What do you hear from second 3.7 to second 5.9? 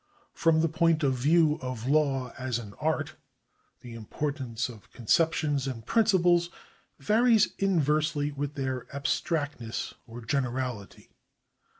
the importance of conceptions and